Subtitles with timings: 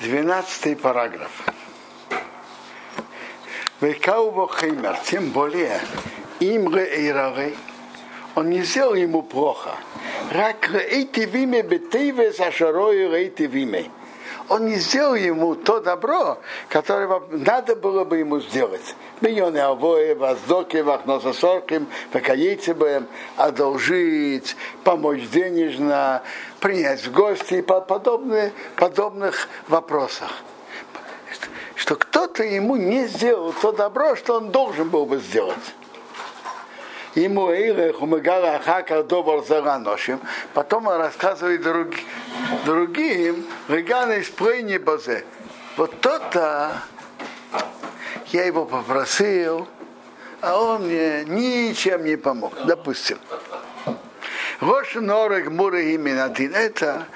[0.00, 1.30] 12 параграф.
[3.82, 5.78] Векаува Хеймер, тем более,
[6.40, 7.54] им Эйрары,
[8.34, 9.76] он не сделал ему плохо.
[10.30, 13.90] Рак эти виме бетейве сашарою эти виме.
[14.50, 16.38] Он не сделал ему то добро,
[16.68, 18.96] которое надо было бы ему сделать.
[19.20, 22.74] Миллионы авои, воздоки, вахнососорким, покоиться
[23.36, 26.24] одолжить, помочь денежно,
[26.58, 30.32] принять в гости и подобные, подобных вопросах.
[31.76, 35.54] Что кто-то ему не сделал то добро, что он должен был бы сделать
[37.14, 40.20] ему Эйлех умегала Ахака Довар Зараношим.
[40.54, 41.88] Потом он рассказывает друг,
[42.64, 45.24] другим, Регана из Плейни Базе.
[45.76, 46.72] Вот то-то
[48.26, 49.66] я его попросил,
[50.40, 52.52] а он мне ничем не помог.
[52.64, 53.18] Допустим.
[54.60, 56.54] Рош Норек Муры Иминатин.
[56.54, 57.06] Это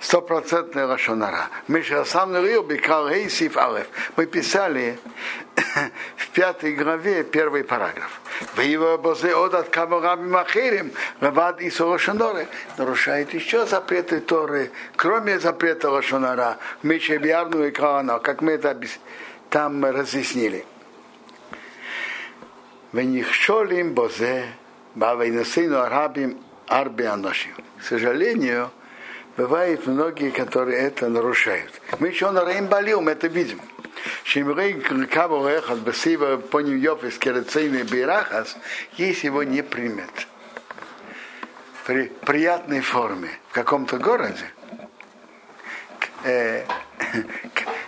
[0.00, 1.48] стопроцентная Рашонара.
[1.66, 3.88] Мы же сам Рио Бикал Хейсиф Алеф.
[4.16, 4.98] Мы писали
[6.16, 8.20] в пятой главе первый параграф.
[12.76, 18.78] Нарушает еще запреты Торы, кроме запрета Рошанара, Мече Биарну и Каана, как мы это
[19.50, 20.64] там разъяснили.
[22.92, 24.46] Венихшолим Бозе,
[24.94, 27.54] Бавайнасину Арабим Арби Аношим.
[27.78, 28.70] К сожалению,
[29.36, 31.72] бывают многие, которые это нарушают.
[31.98, 33.60] Мы еще на Реймбалиум это видим.
[34.24, 34.74] Шимрей
[35.06, 38.56] Кабо Эхат Басива Поним Йофис Керецейный Бирахас,
[38.96, 40.10] если его не примет
[41.86, 44.44] при приятной форме в каком-то городе,
[46.24, 46.64] э,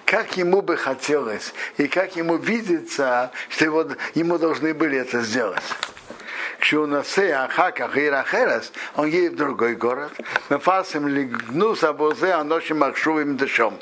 [0.06, 5.62] как ему бы хотелось и как ему видится, что его, ему должны были это сделать.
[6.60, 10.12] Кшунасе Ахаках и Рахерас, он едет в другой город,
[10.50, 13.78] Мефасим лигнус абозе аношим ахшувим дышом.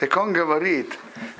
[0.00, 0.98] Так он говорит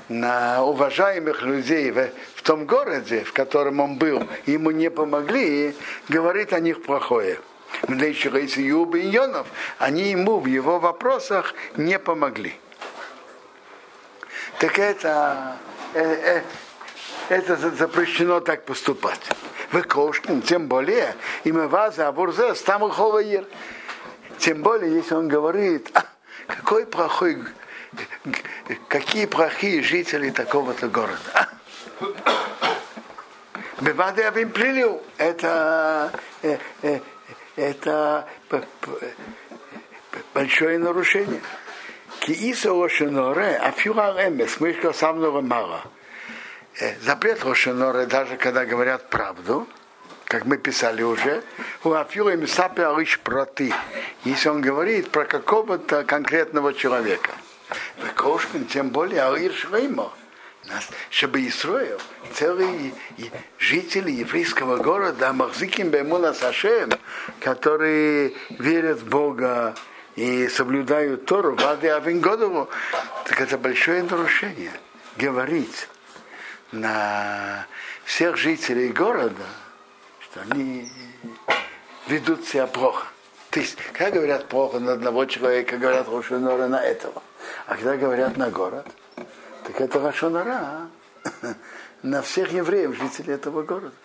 [0.09, 5.75] на уважаемых людей в, в том городе, в котором он был, ему не помогли,
[6.07, 7.39] говорит о них плохое.
[9.79, 12.53] Они ему в его вопросах не помогли.
[14.59, 15.57] Так это,
[15.93, 16.41] э, э,
[17.29, 19.19] это запрещено так поступать.
[19.71, 23.45] Вы кошкин, тем более, и мы вас абурзе там ховаир.
[24.37, 26.05] Тем более, если он говорит, а,
[26.47, 27.43] какой плохой,
[28.87, 31.49] какие плохие жители такого-то города.
[33.81, 36.11] Бевады Авим Плилю, это,
[36.41, 36.99] э, э,
[37.55, 38.27] это
[40.33, 41.41] большое нарушение.
[42.19, 45.83] Кииса Ошеноре, Афюра Эмес, мы самого мало.
[46.77, 49.65] Э, запрет Рошеноре, даже когда говорят правду,
[50.25, 51.41] как мы писали уже,
[51.85, 53.73] у Мисапе Алиш проти,
[54.25, 57.31] если он говорит про какого-то конкретного человека.
[58.15, 60.11] Кошкин, тем более Алир Шреймо,
[61.09, 62.01] чтобы Исроил,
[62.33, 62.93] целые
[63.57, 66.89] жители еврейского города, Махзиким Бемуна Сашем,
[67.39, 69.75] которые верят в Бога
[70.17, 72.69] и соблюдают Тору, Вады Авингодову,
[73.23, 74.73] так это большое нарушение.
[75.15, 75.87] Говорить
[76.71, 77.67] на
[78.03, 79.45] всех жителей города,
[80.19, 80.89] что они
[82.07, 83.07] ведут себя плохо.
[83.49, 87.23] То есть, когда говорят плохо на одного человека, говорят Рошонора на этого.
[87.67, 88.85] А когда говорят на город,
[89.63, 90.89] так это Рошонора
[92.03, 93.95] на всех евреев, жителей этого города.